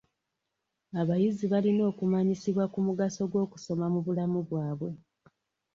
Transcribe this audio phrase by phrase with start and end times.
[1.01, 4.91] Abayizi balina okumanyisibwa ku mugaso gw'okusoma mu bulamu bwabwe.